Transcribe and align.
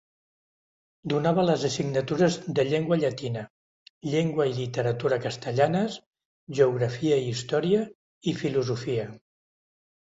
Donava 1.11 1.43
les 1.49 1.65
assignatures 1.67 2.37
de 2.59 2.65
llengua 2.71 2.99
llatina, 3.03 3.45
llengua 4.15 4.49
i 4.53 4.57
literatura 4.63 5.23
castellanes, 5.29 6.01
geografia 6.63 7.23
i 7.29 7.33
història 7.37 7.87
i 8.33 8.37
filosofia. 8.45 9.09